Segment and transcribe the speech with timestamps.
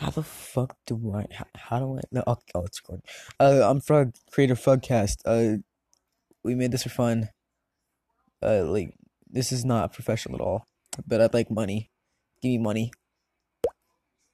[0.00, 1.26] How the fuck do I?
[1.30, 2.00] How, how do I?
[2.10, 3.04] No, oh, oh, it's recording.
[3.38, 5.16] Uh, I'm Frog, creator of Frugcast.
[5.26, 5.58] Uh,
[6.42, 7.28] we made this for fun.
[8.42, 8.94] Uh, like
[9.28, 10.64] this is not professional at all,
[11.06, 11.90] but I'd like money.
[12.40, 12.92] Give me money.